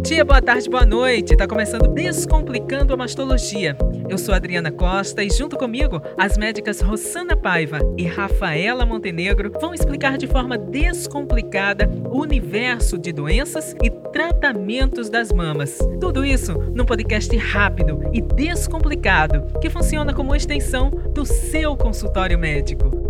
Bom 0.00 0.04
dia, 0.04 0.24
boa 0.24 0.40
tarde, 0.40 0.70
boa 0.70 0.86
noite. 0.86 1.36
Tá 1.36 1.46
começando 1.46 1.86
Descomplicando 1.86 2.94
a 2.94 2.96
Mastologia. 2.96 3.76
Eu 4.08 4.16
sou 4.16 4.34
Adriana 4.34 4.72
Costa 4.72 5.22
e 5.22 5.28
junto 5.28 5.58
comigo 5.58 6.00
as 6.16 6.38
médicas 6.38 6.80
Rosana 6.80 7.36
Paiva 7.36 7.80
e 7.98 8.06
Rafaela 8.06 8.86
Montenegro 8.86 9.52
vão 9.60 9.74
explicar 9.74 10.16
de 10.16 10.26
forma 10.26 10.56
descomplicada 10.56 11.86
o 12.08 12.22
universo 12.22 12.96
de 12.96 13.12
doenças 13.12 13.76
e 13.82 13.90
tratamentos 13.90 15.10
das 15.10 15.30
mamas. 15.30 15.76
Tudo 16.00 16.24
isso 16.24 16.54
num 16.74 16.86
podcast 16.86 17.36
rápido 17.36 18.00
e 18.10 18.22
descomplicado 18.22 19.60
que 19.60 19.68
funciona 19.68 20.14
como 20.14 20.34
extensão 20.34 20.88
do 21.12 21.26
seu 21.26 21.76
consultório 21.76 22.38
médico. 22.38 23.09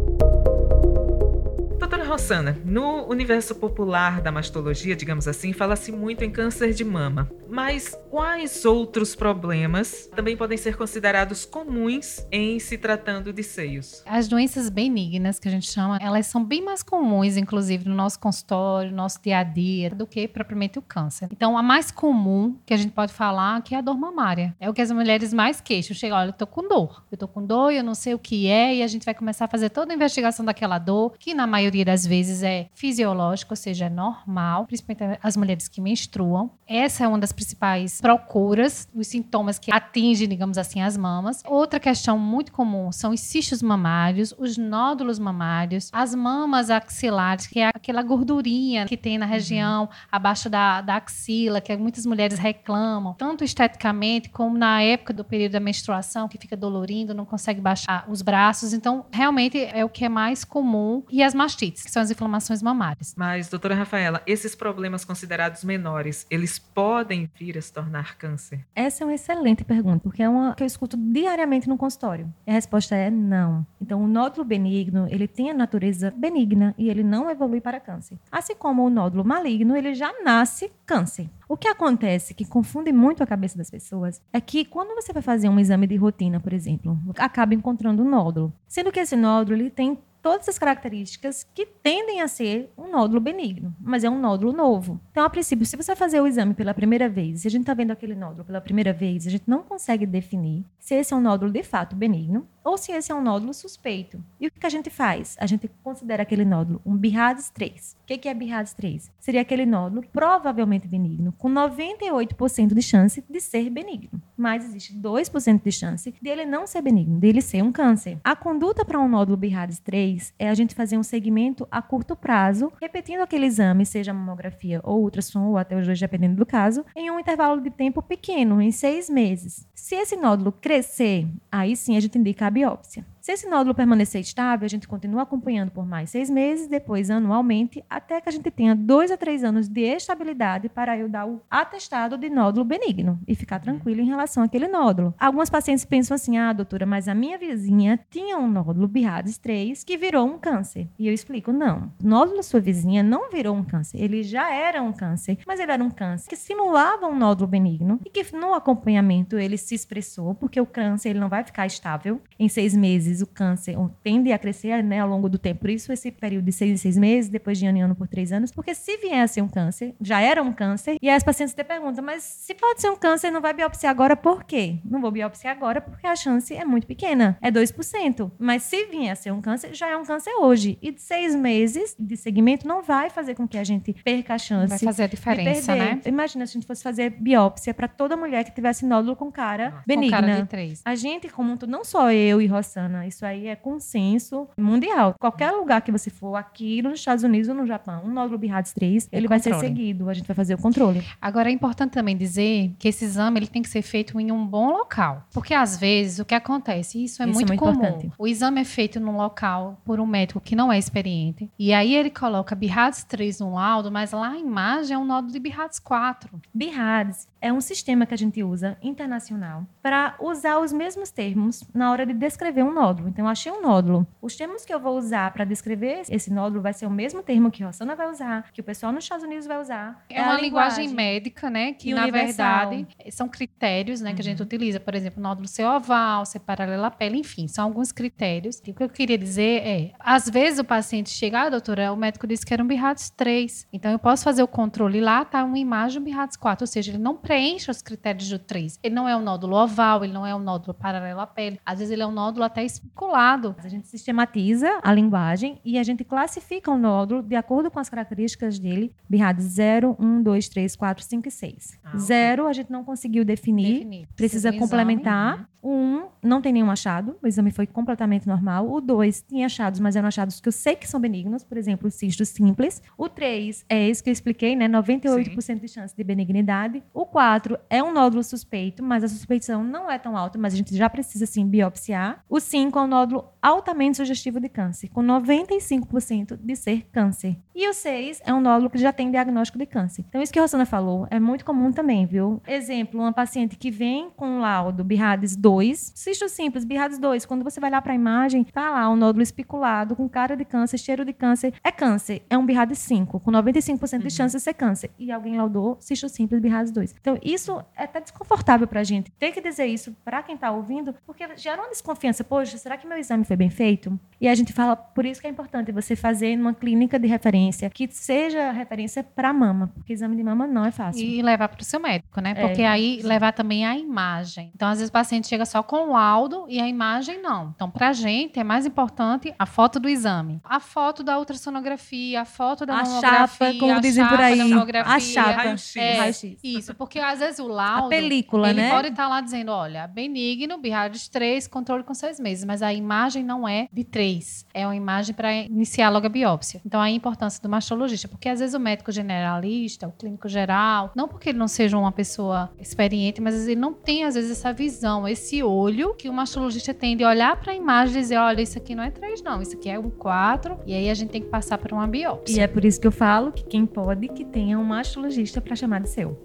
Rossana, 2.11 2.61
no 2.65 3.09
universo 3.09 3.55
popular 3.55 4.21
da 4.21 4.33
mastologia, 4.33 4.97
digamos 4.97 5.29
assim, 5.29 5.53
fala-se 5.53 5.93
muito 5.93 6.25
em 6.25 6.31
câncer 6.31 6.75
de 6.75 6.85
mama. 6.85 7.31
Mas 7.49 7.97
quais 8.11 8.65
outros 8.65 9.15
problemas 9.15 10.09
também 10.09 10.37
podem 10.37 10.59
ser 10.59 10.77
considerados 10.77 11.45
comuns 11.45 12.27
em 12.33 12.59
se 12.59 12.77
tratando 12.77 13.33
de 13.33 13.45
seios? 13.45 14.03
As 14.05 14.27
doenças 14.27 14.69
benignas, 14.69 15.39
que 15.39 15.47
a 15.47 15.51
gente 15.53 15.71
chama, 15.71 15.99
elas 16.01 16.27
são 16.27 16.45
bem 16.45 16.61
mais 16.61 16.83
comuns, 16.83 17.37
inclusive, 17.37 17.89
no 17.89 17.95
nosso 17.95 18.19
consultório, 18.19 18.91
no 18.91 18.97
nosso 18.97 19.23
dia 19.23 19.39
a 19.39 19.45
dia, 19.45 19.91
do 19.91 20.05
que 20.05 20.27
propriamente 20.27 20.81
o 20.81 20.83
câncer. 20.83 21.29
Então, 21.31 21.57
a 21.57 21.63
mais 21.63 21.93
comum 21.93 22.57
que 22.67 22.75
a 22.75 22.77
gente 22.77 22.91
pode 22.91 23.13
falar 23.13 23.63
que 23.63 23.73
é 23.73 23.79
a 23.79 23.81
dor 23.81 23.97
mamária. 23.97 24.55
É 24.59 24.69
o 24.69 24.75
que 24.75 24.83
as 24.83 24.91
mulheres 24.91 25.33
mais 25.33 25.61
queixam. 25.61 25.95
Chega, 25.95 26.17
olha, 26.17 26.31
eu 26.31 26.33
tô 26.33 26.47
com 26.47 26.67
dor. 26.67 27.05
Eu 27.13 27.17
tô 27.17 27.29
com 27.29 27.45
dor, 27.45 27.73
eu 27.73 27.85
não 27.85 27.95
sei 27.95 28.15
o 28.15 28.19
que 28.19 28.49
é, 28.49 28.75
e 28.75 28.83
a 28.83 28.87
gente 28.89 29.05
vai 29.05 29.15
começar 29.15 29.45
a 29.45 29.49
fazer 29.49 29.71
toda 29.71 29.93
a 29.93 29.95
investigação 29.95 30.45
daquela 30.45 30.77
dor, 30.77 31.15
que 31.17 31.35
na 31.35 31.47
maioria 31.47 31.85
das 31.85 32.00
vezes 32.07 32.43
é 32.43 32.69
fisiológico, 32.75 33.53
ou 33.53 33.57
seja, 33.57 33.87
é 33.87 33.91
normal, 33.91 34.67
principalmente 34.67 35.19
as 35.23 35.37
mulheres 35.37 35.69
que 35.69 35.81
menstruam. 35.81 36.51
Essa 36.67 37.05
é 37.05 37.09
uma 37.09 37.19
das 37.19 37.33
principais 37.33 38.01
procuras, 38.01 38.89
os 38.95 39.07
sintomas 39.07 39.59
que 39.59 39.73
atingem, 39.73 40.29
digamos 40.29 40.59
assim, 40.59 40.81
as 40.81 40.97
mamas. 40.97 41.43
Outra 41.47 41.81
questão 41.81 42.19
muito 42.19 42.53
comum 42.53 42.93
são 42.93 43.13
os 43.13 43.21
cistos 43.21 43.63
mamários, 43.63 44.35
os 44.39 44.57
nódulos 44.57 45.19
mamários, 45.19 45.91
as 45.93 46.15
mamas 46.15 46.71
axilares, 46.71 47.47
que 47.47 47.61
é 47.61 47.69
aquela 47.69 48.03
gordurinha 48.03 48.87
que 48.87 48.97
tem 48.97 49.19
na 49.19 49.27
uhum. 49.27 49.33
região 49.33 49.83
uhum. 49.83 49.89
abaixo 50.11 50.49
da, 50.49 50.81
da 50.81 50.97
axila, 50.97 51.61
que 51.61 51.77
muitas 51.77 52.07
mulheres 52.07 52.39
reclamam, 52.39 53.15
tanto 53.15 53.45
esteticamente 53.45 54.29
como 54.29 54.57
na 54.57 54.83
época 54.83 55.13
do 55.13 55.25
período 55.25 55.53
da 55.53 55.61
menstruação, 55.61 56.29
que 56.29 56.39
fica 56.39 56.57
dolorindo, 56.57 57.15
não 57.15 57.25
consegue 57.25 57.61
baixar 57.61 58.05
os 58.09 58.23
braços. 58.23 58.73
Então, 58.73 59.05
realmente 59.11 59.59
é 59.59 59.85
o 59.85 59.89
que 59.89 60.05
é 60.05 60.09
mais 60.09 60.45
comum. 60.45 61.03
E 61.11 61.23
as 61.23 61.35
mastites, 61.35 61.85
que 61.91 61.95
são 61.95 62.03
as 62.03 62.11
inflamações 62.11 62.63
mamárias. 62.63 63.15
Mas, 63.17 63.49
doutora 63.49 63.75
Rafaela, 63.75 64.23
esses 64.25 64.55
problemas 64.55 65.05
considerados 65.05 65.65
menores, 65.65 66.25
eles 66.31 66.57
podem 66.57 67.29
vir 67.35 67.59
a 67.59 67.63
se 67.63 67.73
tornar 67.73 68.17
câncer? 68.17 68.65
Essa 68.77 69.03
é 69.03 69.07
uma 69.07 69.15
excelente 69.15 69.65
pergunta, 69.65 70.01
porque 70.01 70.23
é 70.23 70.29
uma 70.29 70.55
que 70.55 70.63
eu 70.63 70.67
escuto 70.67 70.97
diariamente 70.97 71.69
no 71.69 71.77
consultório. 71.77 72.33
E 72.47 72.51
a 72.51 72.55
resposta 72.55 72.95
é 72.95 73.11
não. 73.11 73.67
Então, 73.81 74.03
o 74.03 74.07
nódulo 74.07 74.45
benigno, 74.45 75.09
ele 75.11 75.27
tem 75.27 75.51
a 75.51 75.55
natureza 75.55 76.15
benigna 76.17 76.75
e 76.79 76.89
ele 76.89 77.03
não 77.03 77.29
evolui 77.29 77.61
para 77.61 77.81
câncer. 77.81 78.17
Assim 78.31 78.55
como 78.55 78.85
o 78.85 78.91
nódulo 78.91 79.25
maligno, 79.25 79.77
ele 79.77 79.93
já 79.93 80.13
nasce 80.23 80.71
câncer. 80.87 81.29
O 81.49 81.57
que 81.57 81.67
acontece, 81.67 82.33
que 82.33 82.45
confunde 82.45 82.93
muito 82.93 83.25
a 83.25 83.27
cabeça 83.27 83.59
das 83.59 83.69
pessoas, 83.69 84.23
é 84.33 84.41
que 84.41 84.65
quando 84.65 84.95
você 84.95 85.13
vai 85.13 85.23
fazer 85.23 85.49
um 85.49 85.59
exame 85.59 85.89
de 85.89 85.97
rotina, 85.97 86.39
por 86.39 86.53
exemplo, 86.53 86.97
acaba 87.19 87.55
encontrando 87.55 88.05
um 88.05 88.09
nódulo. 88.09 88.53
Sendo 88.69 88.93
que 88.93 89.01
esse 89.01 89.17
nódulo 89.17 89.59
ele 89.59 89.71
tem 89.71 89.99
todas 90.23 90.49
as 90.49 90.59
características 90.59 91.47
que 91.55 91.67
tendem 91.67 92.21
a 92.21 92.29
ser 92.29 92.73
um 92.77 92.91
nódulo 92.91 93.21
benigno, 93.21 93.75
mas 93.81 94.05
é 94.05 94.11
um 94.11 94.19
nódulo 94.19 94.53
novo. 94.53 95.01
Então, 95.11 95.25
a 95.25 95.31
princípio, 95.31 95.67
se 95.67 95.77
você 95.77 95.97
fazer 95.97 96.21
o 96.21 96.27
exame 96.27 96.55
pela 96.55 96.75
primeira 96.75 97.09
vez, 97.09 97.45
e 97.45 97.49
a 97.49 97.51
gente 97.51 97.63
está 97.63 97.75
vendo 97.75 97.91
aquele 97.91 98.15
nódulo 98.15 98.45
pela 98.45 98.61
primeira 98.61 98.93
vez, 98.93 99.27
a 99.27 99.31
gente 99.31 99.45
não 99.47 99.63
consegue 99.63 100.07
definir 100.07 100.65
se 100.79 100.95
esse 100.95 101.13
é 101.13 101.17
um 101.17 101.21
nódulo 101.21 101.53
de 101.53 101.63
fato 101.63 101.95
benigno 101.97 102.47
ou 102.65 102.77
se 102.77 102.93
esse 102.93 103.11
é 103.11 103.15
um 103.15 103.23
nódulo 103.23 103.55
suspeito. 103.55 104.23
E 104.41 104.47
o 104.47 104.51
que 104.51 104.67
a 104.67 104.71
gente 104.71 104.91
faz? 104.91 105.37
A 105.41 105.47
gente 105.47 105.69
considera 105.83 106.23
aquele 106.23 106.45
nódulo 106.45 106.81
um 106.85 106.97
BIRADS 106.97 107.51
3. 107.51 107.97
O 108.03 108.07
que 108.07 108.29
é 108.29 108.35
BIRADS 108.35 108.75
3? 108.75 109.11
Seria 109.19 109.41
aquele 109.41 109.65
nódulo 109.65 110.03
provavelmente 110.13 110.89
benigno, 110.89 111.33
com 111.39 111.49
98% 111.49 112.75
de 112.75 112.83
chance 112.83 113.25
de 113.29 113.41
ser 113.41 113.71
benigno. 113.71 114.21
Mas 114.37 114.65
existe 114.65 114.95
2% 114.95 115.63
de 115.63 115.73
chance 115.73 116.15
de 116.21 116.29
ele 116.29 116.45
não 116.45 116.67
ser 116.67 116.83
benigno, 116.83 117.19
dele 117.19 117.41
ser 117.41 117.63
um 117.63 117.73
câncer. 117.73 118.19
A 118.25 118.35
conduta 118.35 118.85
para 118.85 118.99
um 118.99 119.09
nódulo 119.09 119.37
BIRADS 119.37 119.79
3 119.81 120.35
é 120.39 120.49
a 120.49 120.55
gente 120.55 120.75
fazer 120.75 120.99
um 120.99 121.03
segmento 121.03 121.67
a 121.71 121.81
curto 121.81 122.17
prazo, 122.17 122.73
repetindo 122.81 123.21
aquele 123.21 123.47
exame, 123.47 123.87
seja 123.87 124.13
mamografia 124.13 124.81
ou 124.83 125.03
ultrassom, 125.03 125.47
ou 125.47 125.59
até 125.59 125.79
os 125.79 125.87
dois, 125.87 126.01
dependendo 126.01 126.37
do 126.37 126.47
caso, 126.47 126.85
em 126.97 127.11
um 127.11 127.19
intervalo 127.19 127.61
de 127.61 127.71
tempo 127.71 128.03
pequeno, 128.03 128.61
em 128.61 128.71
seis 128.71 129.09
meses. 129.09 129.67
Se 129.75 129.95
esse 129.95 130.17
nódulo 130.17 130.53
crescer, 130.53 131.27
aí 131.51 131.77
sim 131.77 131.97
a 131.97 132.01
gente 132.01 132.19
indica 132.19 132.50
biópsia. 132.51 133.05
Se 133.21 133.33
esse 133.33 133.47
nódulo 133.47 133.75
permanecer 133.75 134.23
estável, 134.23 134.65
a 134.65 134.69
gente 134.69 134.89
continua 134.89 135.23
acompanhando 135.23 135.71
por 135.71 135.85
mais 135.85 136.09
seis 136.09 136.31
meses, 136.31 136.67
depois 136.67 137.11
anualmente, 137.11 137.85
até 137.89 138.19
que 138.19 138.31
a 138.31 138.33
gente 138.33 138.51
tenha 138.51 138.75
dois 138.75 139.11
a 139.11 139.17
três 139.17 139.45
anos 139.45 139.69
de 139.69 139.83
estabilidade 139.83 140.71
para 140.71 140.97
eu 140.97 141.07
dar 141.07 141.27
o 141.27 141.43
atestado 141.51 142.17
de 142.17 142.31
nódulo 142.31 142.65
benigno 142.65 143.21
e 143.29 143.35
ficar 143.35 143.59
tranquilo 143.59 144.01
em 144.01 144.07
relação 144.07 144.43
àquele 144.43 144.67
nódulo. 144.69 145.15
Algumas 145.19 145.51
pacientes 145.51 145.85
pensam 145.85 146.15
assim: 146.15 146.39
ah, 146.39 146.55
doutora, 146.55 146.87
mas 146.87 147.09
a 147.09 147.15
minha 147.15 147.37
vizinha 147.37 148.01
tinha 148.11 148.39
um 148.39 148.49
nódulo 148.49 148.89
BIRADS 148.89 149.37
3 149.37 149.85
que 149.85 149.99
virou 149.99 150.27
um 150.27 150.39
câncer. 150.39 150.89
E 150.99 151.07
eu 151.07 151.13
explico: 151.13 151.53
não, 151.53 151.93
o 152.03 152.09
nódulo 152.09 152.39
da 152.39 152.43
sua 152.43 152.61
vizinha 152.61 153.03
não 153.03 153.31
virou 153.31 153.55
um 153.55 153.63
câncer, 153.63 153.99
ele 154.03 154.23
já 154.23 154.51
era 154.51 154.83
um 154.83 154.95
câncer, 154.95 155.37
mas 155.47 155.61
ele 155.61 155.73
era 155.73 155.85
um 155.85 155.91
câncer 155.91 156.27
que 156.27 156.37
simulava 156.37 157.07
um 157.07 157.19
nódulo 157.19 157.51
benigno 157.51 158.01
e 158.03 158.09
que 158.09 158.35
no 158.35 158.55
acompanhamento 158.55 159.37
ele 159.37 159.59
se 159.59 159.75
expressou, 159.75 160.35
porque 160.35 160.59
o 160.59 160.65
câncer 160.65 161.11
ele 161.11 161.21
não 161.21 161.29
vai 161.29 161.45
ficar 161.45 161.67
estável 161.67 162.19
em 162.39 162.49
seis 162.49 162.75
meses 162.75 163.10
vezes 163.11 163.23
o 163.23 163.27
câncer 163.27 163.77
tende 164.03 164.33
a 164.33 164.39
crescer 164.39 164.83
né, 164.83 165.01
ao 165.01 165.09
longo 165.09 165.29
do 165.29 165.39
tempo. 165.39 165.61
Por 165.61 165.71
isso, 165.71 165.93
esse 165.93 166.11
período 166.11 166.45
de 166.45 166.53
seis 166.53 166.71
em 166.71 166.77
seis 166.77 166.97
meses, 166.97 167.29
depois 167.29 167.59
de 167.59 167.67
ano 167.67 167.79
em 167.79 167.83
ano 167.83 167.95
por 167.95 168.09
três 168.09 168.33
anos, 168.33 168.51
porque 168.53 168.75
se 168.75 168.97
vier 168.99 169.23
a 169.23 169.27
ser 169.27 169.43
um 169.43 169.49
câncer, 169.49 169.95
já 170.01 170.21
era 170.21 170.43
um 170.43 170.53
câncer, 170.53 170.97
e 171.01 171.09
aí 171.09 171.17
as 171.17 171.23
pacientes 171.23 171.55
te 171.55 171.65
perguntam, 171.65 172.05
mas 172.05 172.23
se 172.23 172.55
pode 172.55 172.81
ser 172.81 172.91
um 172.91 172.97
câncer, 172.97 173.31
não 173.31 173.41
vai 173.41 173.53
biopsiar 173.53 173.91
agora 173.91 174.17
por 174.17 174.45
quê? 174.45 174.79
Não 174.85 175.01
vou 175.01 175.11
biopsiar 175.11 175.55
agora 175.55 175.81
porque 175.81 176.07
a 176.07 176.17
chance 176.17 176.55
é 176.55 176.65
muito 176.65 176.87
pequena, 176.87 177.37
é 177.41 177.51
2%. 177.51 178.31
Mas 178.39 178.63
se 178.63 178.87
vier 178.87 179.13
a 179.13 179.17
ser 179.17 179.33
um 179.33 179.41
câncer, 179.41 179.75
já 179.75 179.89
é 179.89 179.97
um 179.97 180.05
câncer 180.05 180.33
hoje. 180.39 180.79
E 180.81 180.91
de 180.93 181.01
seis 181.01 181.35
meses 181.35 181.97
de 181.99 182.17
segmento 182.17 182.67
não 182.67 182.83
vai 182.83 183.11
fazer 183.11 183.35
com 183.35 183.47
que 183.47 183.59
a 183.59 183.65
gente 183.65 183.93
perca 184.05 184.35
a 184.35 184.39
chance. 184.39 184.69
Vai 184.69 184.79
fazer 184.79 185.05
a 185.05 185.07
diferença, 185.07 185.75
né? 185.75 186.01
Imagina 186.07 186.47
se 186.47 186.53
a 186.53 186.55
gente 186.55 186.67
fosse 186.67 186.83
fazer 186.83 187.11
biópsia 187.11 187.75
para 187.75 187.89
toda 187.89 188.17
mulher 188.17 188.45
que 188.45 188.53
tivesse 188.53 188.85
nódulo 188.85 189.17
com 189.17 189.31
cara 189.31 189.83
benigna. 189.87 190.17
Com 190.17 190.27
cara 190.27 190.43
de 190.43 190.49
três. 190.49 190.83
A 190.85 190.95
gente, 190.95 191.29
como 191.29 191.59
não 191.67 191.85
só 191.85 192.13
eu 192.13 192.41
e 192.41 192.47
Rossana, 192.47 193.00
isso 193.07 193.25
aí 193.25 193.47
é 193.47 193.57
consenso 193.57 194.49
mundial. 194.57 195.15
Qualquer 195.19 195.53
lugar 195.53 195.83
que 195.83 195.93
você 195.93 196.11
for, 196.11 196.35
aqui 196.37 196.83
nos 196.83 196.99
Estados 196.99 197.25
Unidos 197.25 197.49
ou 197.49 197.55
no 197.55 197.67
Japão, 197.67 198.03
um 198.05 198.13
nódulo 198.13 198.39
BIRADS 198.39 198.73
3, 198.73 199.09
é 199.11 199.17
ele 199.17 199.29
vai 199.29 199.39
ser 199.39 199.55
seguido. 199.55 200.09
A 200.09 200.15
gente 200.15 200.27
vai 200.27 200.35
fazer 200.35 200.55
o 200.55 200.59
controle. 200.59 201.05
Agora, 201.21 201.49
é 201.49 201.53
importante 201.53 201.93
também 201.93 202.17
dizer 202.17 202.73
que 202.79 202.89
esse 202.89 203.05
exame 203.05 203.41
ele 203.41 203.47
tem 203.47 203.63
que 203.63 203.69
ser 203.69 203.83
feito 203.83 204.19
em 204.21 204.31
um 204.31 204.47
bom 204.47 204.71
local. 204.71 205.25
Porque, 205.33 205.55
às 205.55 205.77
vezes, 205.77 206.19
o 206.19 206.25
que 206.25 206.35
acontece, 206.35 207.03
isso 207.03 207.23
é, 207.23 207.27
isso 207.27 207.35
muito, 207.35 207.53
é 207.53 207.57
muito 207.57 207.61
comum. 207.61 207.73
Importante. 207.73 208.13
O 208.19 208.27
exame 208.27 208.61
é 208.61 208.65
feito 208.65 209.01
num 209.01 209.17
local 209.17 209.81
por 209.85 210.01
um 210.01 210.07
médico 210.07 210.41
que 210.41 210.57
não 210.57 210.73
é 210.73 210.79
experiente. 210.79 211.51
E 211.59 211.73
aí 211.73 211.95
ele 211.95 212.11
coloca 212.11 212.55
BIRADS 212.55 213.05
3 213.05 213.41
no 213.41 213.55
laudo, 213.55 213.91
mas 213.91 214.13
lá 214.13 214.31
a 214.31 214.39
imagem 214.39 214.95
é 214.95 214.99
um 214.99 215.05
nódulo 215.05 215.33
de 215.33 215.39
BIRADS 215.39 215.79
4. 215.79 216.41
BIRADS 216.53 217.29
é 217.41 217.53
um 217.53 217.61
sistema 217.61 218.07
que 218.07 218.15
a 218.15 218.19
gente 218.19 218.43
usa 218.43 218.77
internacional 218.83 219.65
para 219.83 220.15
usar 220.21 220.59
os 220.59 220.73
mesmos 220.73 221.11
termos 221.11 221.65
na 221.75 221.91
hora 221.91 222.05
de 222.05 222.13
descrever 222.13 222.63
um 222.63 222.73
nódulo. 222.73 222.90
Então, 223.09 223.25
eu 223.25 223.31
achei 223.31 223.51
um 223.51 223.63
nódulo. 223.63 224.07
Os 224.21 224.37
termos 224.37 224.65
que 224.65 224.73
eu 224.73 224.81
vou 224.81 224.97
usar 224.97 225.33
para 225.33 225.45
descrever 225.45 226.03
esse 226.09 226.33
nódulo 226.33 226.63
vai 226.63 226.73
ser 226.73 226.87
o 226.87 226.91
mesmo 226.91 227.23
termo 227.23 227.51
que 227.51 227.63
a 227.63 227.67
Rosana 227.67 227.95
vai 227.95 228.11
usar, 228.11 228.51
que 228.53 228.61
o 228.61 228.65
pessoal 228.65 228.93
nos 228.93 229.05
Estados 229.05 229.25
Unidos 229.25 229.47
vai 229.47 229.61
usar. 229.61 230.05
É, 230.09 230.19
é 230.19 230.23
uma 230.23 230.41
linguagem 230.41 230.89
médica, 230.89 231.49
né? 231.51 231.73
Que, 231.73 231.95
na 231.95 232.09
verdade, 232.09 232.87
são 233.11 233.29
critérios 233.29 234.01
né, 234.01 234.11
uhum. 234.11 234.17
que 234.17 234.23
a 234.23 234.25
gente 234.25 234.43
utiliza. 234.43 234.81
Por 234.81 234.95
exemplo, 234.95 235.23
nódulo 235.23 235.47
ser 235.47 235.65
oval, 235.65 236.25
ser 236.27 236.41
paralelo 236.41 236.85
à 236.85 236.91
pele, 236.91 237.19
enfim, 237.19 237.49
são 237.49 237.65
alguns 237.65 237.93
critérios. 237.93 238.61
E 238.67 238.71
o 238.71 238.75
que 238.75 238.83
eu 238.83 238.89
queria 238.89 239.19
dizer 239.19 239.67
é, 239.67 239.93
às 239.99 240.29
vezes 240.29 240.59
o 240.59 240.65
paciente 240.65 241.11
chega, 241.11 241.43
ah, 241.43 241.51
doutora, 241.51 241.93
o 241.93 241.97
médico 241.97 242.27
disse 242.27 242.45
que 242.45 242.53
era 242.53 242.63
um 242.63 242.67
BIRADS 242.67 243.11
3. 243.11 243.69
Então, 243.73 243.91
eu 243.91 243.99
posso 243.99 244.25
fazer 244.25 244.43
o 244.43 244.49
controle 244.49 245.01
lá, 245.01 245.25
tá 245.25 245.45
uma 245.45 245.59
imagem 245.59 246.01
um 246.01 246.05
BIRADS 246.05 246.37
4, 246.37 246.63
ou 246.63 246.67
seja, 246.67 246.91
ele 246.91 246.99
não 246.99 247.17
preenche 247.17 247.71
os 247.71 247.83
critérios 247.83 248.29
do 248.29 248.39
3. 248.39 248.79
Ele 248.83 248.95
não 248.95 249.09
é 249.09 249.17
um 249.17 249.23
nódulo 249.23 249.57
oval, 249.57 250.05
ele 250.05 250.13
não 250.13 250.27
é 250.27 250.35
um 250.35 250.39
nódulo 250.39 250.75
paralelo 250.75 251.21
à 251.21 251.27
pele. 251.27 251.61
Às 251.65 251.79
vezes 251.79 251.93
ele 251.93 252.03
é 252.03 252.07
um 252.07 252.13
nódulo 252.13 252.45
até 252.45 252.65
especulado. 252.85 253.55
A 253.59 253.69
gente 253.69 253.89
sistematiza 253.89 254.81
a 254.83 254.93
linguagem 254.93 255.61
e 255.65 255.79
a 255.79 255.83
gente 255.83 256.05
classifica 256.05 256.71
o 256.71 256.79
nódulo 256.79 257.23
de 257.23 257.37
acordo 257.37 257.71
com 257.71 257.79
as 257.79 257.89
características 257.89 258.59
dele. 258.59 258.95
BIRAD 259.09 259.43
0, 259.43 259.97
1, 259.99 260.23
2, 260.23 260.49
3, 260.49 260.77
4, 260.77 261.05
5 261.05 261.29
e 261.29 261.31
6. 261.31 261.79
Ah, 261.85 261.97
0 261.97 262.43
okay. 262.43 262.51
a 262.51 262.53
gente 262.53 262.71
não 262.71 262.85
conseguiu 262.85 263.25
definir, 263.25 263.79
definir. 263.79 264.09
precisa, 264.17 264.53
complementar. 264.53 265.35
Exame, 265.35 265.47
O 265.63 265.73
1 265.73 266.09
não 266.23 266.41
tem 266.41 266.53
nenhum 266.53 266.71
achado, 266.71 267.17
o 267.23 267.27
exame 267.27 267.51
foi 267.51 267.67
completamente 267.67 268.27
normal. 268.27 268.71
O 268.71 268.81
2 268.81 269.23
tinha 269.29 269.47
achados, 269.47 269.81
mas 269.81 269.97
eram 269.97 270.09
achados 270.09 270.41
que 270.41 270.49
eu 270.49 270.53
sei 270.53 270.75
que 270.75 270.89
são 270.89 271.01
benignos, 271.01 271.45
por 271.45 271.57
exemplo, 271.59 271.89
o 271.89 271.91
cisto 271.91 272.25
simples. 272.25 272.83
O 272.97 273.09
3 273.09 273.65
é 273.69 273.89
esse 273.89 274.03
que 274.03 274.11
eu 274.11 274.13
expliquei, 274.13 274.57
né? 274.57 274.69
98% 274.69 275.41
Sim. 275.41 275.55
de 275.57 275.69
chance 275.69 275.97
de 275.97 276.05
benignidade. 276.05 276.83
O 276.95 277.05
4 277.05 277.59
é 277.69 277.83
um 277.83 277.93
nódulo 277.93 278.23
suspeito, 278.23 278.83
mas 278.83 279.05
a 279.05 279.09
suspeição 279.09 279.63
não 279.63 279.91
é 279.91 279.99
tão 279.99 280.17
alta, 280.17 280.39
mas 280.39 280.55
a 280.55 280.57
gente 280.57 280.75
já 280.77 280.89
precisa 280.89 281.27
sim 281.27 281.47
biopsiar. 281.47 282.25
O 282.29 282.41
5 282.41 282.70
é 282.79 282.83
um 282.83 282.87
nódulo 282.87 283.25
altamente 283.43 283.97
sugestivo 283.97 284.41
de 284.41 284.49
câncer, 284.49 284.89
com 284.89 285.03
95% 285.03 286.37
de 286.37 286.57
ser 286.57 286.87
câncer. 286.93 287.37
E 287.55 287.69
o 287.69 287.73
6 287.73 288.23
é 288.25 288.33
um 288.33 288.41
nódulo 288.41 288.71
que 288.71 288.79
já 288.79 288.93
tem 288.93 289.11
diagnóstico 289.11 289.59
de 289.59 289.67
câncer. 289.67 290.05
Então, 290.09 290.23
isso 290.23 290.33
que 290.33 290.39
a 290.39 290.43
Rosana 290.43 290.67
falou 290.67 291.07
é 291.11 291.19
muito 291.19 291.45
comum 291.45 291.73
também, 291.73 292.07
viu? 292.07 292.41
Exemplo, 292.47 293.01
uma 293.01 293.13
paciente 293.13 293.57
que 293.57 293.71
vem 293.71 294.11
com 294.17 294.27
um 294.27 294.41
laudo 294.41 294.85
BIRADES 294.85 295.37
2, 295.37 295.93
cisto 295.95 296.29
simples, 296.29 296.65
BIRADES 296.65 296.99
2, 296.99 297.27
quando 297.27 297.45
você 297.45 297.61
vai 297.61 297.71
lá 297.71 297.81
para 297.83 297.93
a 297.93 297.95
imagem, 297.95 298.45
tá 298.45 298.71
lá 298.71 298.89
um 298.89 298.97
nódulo 298.97 299.23
especulado, 299.23 299.97
com 299.97 300.09
cara 300.09 300.37
de 300.37 300.45
câncer, 300.45 300.79
cheiro 300.79 301.05
de 301.05 301.13
câncer. 301.13 301.55
É 301.63 301.71
câncer, 301.71 302.23
é 302.31 302.37
um 302.37 302.45
BIRADES 302.45 302.79
5, 302.79 303.21
com 303.21 303.31
95% 303.31 303.99
de 303.99 304.05
uhum. 304.05 304.11
chance 304.11 304.37
de 304.37 304.43
ser 304.43 304.55
câncer. 304.55 304.91
E 304.99 305.11
alguém 305.11 305.37
laudou 305.37 305.77
cisto 305.81 306.09
simples, 306.09 306.41
BIRADES 306.41 306.71
2. 306.73 306.95
Então, 307.01 307.19
isso 307.23 307.63
é 307.77 307.85
até 307.85 308.01
desconfortável 308.01 308.67
para 308.67 308.81
a 308.81 308.85
gente. 308.85 309.11
Ter 309.13 309.33
que 309.33 309.41
dizer 309.41 309.67
isso 309.67 309.95
para 310.05 310.23
quem 310.23 310.35
está 310.35 310.51
ouvindo, 310.51 310.95
porque 311.07 311.27
gera 311.37 311.61
uma 311.61 311.69
desconfiança. 311.69 312.25
Poxa, 312.25 312.57
será 312.61 312.77
que 312.77 312.87
meu 312.87 312.99
exame 312.99 313.25
foi 313.25 313.37
bem 313.37 313.51
feito? 313.51 313.99
E 314.21 314.29
a 314.29 314.35
gente 314.35 314.53
fala, 314.53 314.77
por 314.77 315.07
isso 315.07 315.19
que 315.19 315.27
é 315.27 315.31
importante 315.31 315.73
você 315.73 315.97
fazer 315.97 316.37
numa 316.37 316.53
clínica 316.53 316.99
de 316.99 317.09
referência, 317.09 317.71
que 317.71 317.89
seja 317.91 318.53
referência 318.53 319.03
para 319.03 319.33
mama, 319.33 319.69
porque 319.69 319.95
exame 319.95 320.15
de 320.15 320.23
mama 320.23 320.47
não 320.47 320.67
é 320.67 320.71
fácil. 320.71 321.03
E 321.03 321.23
levar 321.23 321.49
para 321.49 321.63
o 321.63 321.65
seu 321.65 321.81
médico, 321.81 322.21
né? 322.21 322.35
Porque 322.35 322.61
é, 322.61 322.69
aí 322.69 323.01
sim. 323.01 323.07
levar 323.07 323.33
também 323.33 323.65
a 323.65 323.77
imagem. 323.79 324.53
Então, 324.55 324.69
às 324.69 324.77
vezes 324.77 324.91
o 324.91 324.93
paciente 324.93 325.27
chega 325.27 325.47
só 325.47 325.63
com 325.63 325.89
o 325.89 325.93
laudo 325.93 326.45
e 326.51 326.61
a 326.61 326.69
imagem 326.69 327.23
não. 327.23 327.53
Então, 327.57 327.71
para 327.71 327.89
a 327.89 327.93
gente 327.95 328.39
é 328.39 328.45
mais 328.45 328.67
importante 328.67 329.35
a 329.39 329.47
foto 329.47 329.81
do 329.81 329.89
exame, 329.89 330.39
a 330.45 330.61
foto 330.61 331.03
da 331.03 331.19
ultrassonografia, 331.19 332.21
a 332.21 332.25
foto 332.27 332.67
da 332.67 332.77
a 332.77 332.85
chapa, 332.85 333.55
como 333.59 333.81
dizem 333.81 334.07
por 334.07 334.21
aí, 334.21 334.39
a 334.85 335.01
chapa, 335.01 335.31
raio-x. 335.31 335.77
É, 335.77 335.99
raio 335.99 336.11
isso, 336.43 336.75
porque 336.75 336.99
às 336.99 337.21
vezes 337.21 337.39
o 337.39 337.49
laudo, 337.49 337.87
a 337.87 337.89
película, 337.89 338.51
ele 338.51 338.61
né? 338.61 338.71
pode 338.71 338.89
estar 338.89 339.05
tá 339.05 339.09
lá 339.09 339.21
dizendo, 339.23 339.51
olha, 339.51 339.87
benigno, 339.87 340.59
BIRADES 340.59 341.09
3, 341.09 341.47
controle 341.47 341.85
com 341.85 341.95
seis 341.95 342.21
meses, 342.21 342.45
mas 342.51 342.63
a 342.63 342.75
imagem 342.75 343.23
não 343.23 343.47
é 343.47 343.69
de 343.73 343.85
3, 343.85 344.45
é 344.53 344.67
uma 344.67 344.75
imagem 344.75 345.15
para 345.15 345.33
iniciar 345.33 345.89
logo 345.89 346.07
a 346.07 346.09
biópsia. 346.09 346.61
Então, 346.67 346.81
a 346.81 346.91
importância 346.91 347.41
do 347.41 347.49
mastologista, 347.49 348.09
porque 348.09 348.29
às 348.29 348.41
vezes 348.41 348.57
o 348.57 348.59
médico 348.59 348.91
generalista, 348.91 349.87
o 349.87 349.93
clínico 349.93 350.29
geral, 350.29 350.91
não 350.97 351.07
porque 351.07 351.29
ele 351.29 351.39
não 351.39 351.47
seja 351.47 351.79
uma 351.79 351.93
pessoa 351.93 352.51
experiente, 352.59 353.21
mas 353.21 353.47
ele 353.47 353.55
não 353.55 353.73
tem 353.73 354.03
às 354.03 354.17
vezes 354.17 354.33
essa 354.33 354.53
visão, 354.53 355.07
esse 355.07 355.45
olho 355.45 355.95
que 355.95 356.09
o 356.09 356.13
mastologista 356.13 356.75
tem 356.75 356.97
de 356.97 357.05
olhar 357.05 357.37
para 357.37 357.53
a 357.53 357.55
imagem 357.55 357.99
e 357.99 358.01
dizer, 358.01 358.17
olha, 358.17 358.43
isso 358.43 358.59
aqui 358.59 358.75
não 358.75 358.83
é 358.83 358.91
3 358.91 359.23
não, 359.23 359.41
isso 359.41 359.57
aqui 359.57 359.71
é 359.71 359.79
um 359.79 359.89
4, 359.89 360.59
e 360.67 360.75
aí 360.75 360.91
a 360.91 360.95
gente 360.95 361.11
tem 361.11 361.23
que 361.23 361.29
passar 361.29 361.57
por 361.57 361.73
uma 361.73 361.87
biópsia. 361.87 362.37
E 362.37 362.41
é 362.41 362.49
por 362.49 362.65
isso 362.65 362.81
que 362.81 362.87
eu 362.89 362.93
falo 362.93 363.31
que 363.31 363.45
quem 363.45 363.65
pode 363.65 364.09
que 364.09 364.25
tenha 364.25 364.59
um 364.59 364.65
mastologista 364.65 365.41
para 365.41 365.55
chamar 365.55 365.83
de 365.83 365.89
seu. 365.89 366.19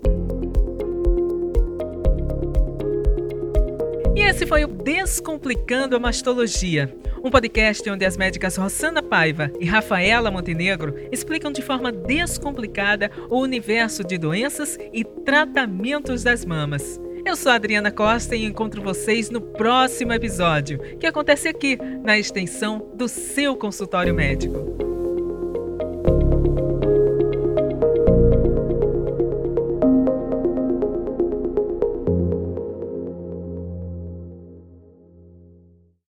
E 4.16 4.22
esse 4.22 4.46
foi 4.48 4.64
o 4.64 4.68
Descomplicando 4.68 5.94
a 5.94 6.00
Mastologia, 6.00 6.96
um 7.22 7.30
podcast 7.30 7.90
onde 7.90 8.06
as 8.06 8.16
médicas 8.16 8.56
Rosana 8.56 9.04
Paiva 9.04 9.52
e 9.60 9.66
Rafaela 9.66 10.32
Montenegro 10.32 10.96
explicam 11.12 11.52
de 11.52 11.62
forma 11.62 11.92
descomplicada 11.92 13.12
o 13.30 13.40
universo 13.40 14.06
de 14.06 14.18
doenças 14.18 14.78
e 14.94 15.04
tratamentos 15.04 16.24
das 16.24 16.46
mamas. 16.46 16.98
Eu 17.26 17.36
sou 17.36 17.52
Adriana 17.52 17.92
Costa 17.92 18.38
e 18.38 18.46
encontro 18.46 18.82
vocês 18.82 19.30
no 19.30 19.42
próximo 19.42 20.14
episódio, 20.14 20.80
que 20.98 21.08
acontece 21.08 21.50
aqui, 21.50 21.78
na 22.02 22.18
extensão 22.18 22.90
do 22.96 23.10
seu 23.10 23.54
consultório 23.58 24.14
médico. 24.14 24.85